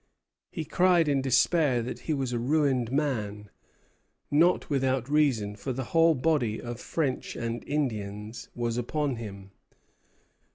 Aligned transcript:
He 0.49 0.65
cried 0.65 1.07
in 1.07 1.21
despair 1.21 1.83
that 1.83 1.99
he 1.99 2.13
was 2.15 2.33
a 2.33 2.39
ruined 2.39 2.91
man; 2.91 3.51
not 4.31 4.67
without 4.67 5.07
reason, 5.07 5.55
for 5.55 5.73
the 5.73 5.83
whole 5.93 6.15
body 6.15 6.59
of 6.59 6.79
French 6.81 7.35
and 7.35 7.63
Indians 7.65 8.49
was 8.55 8.77
upon 8.77 9.17
him. 9.17 9.51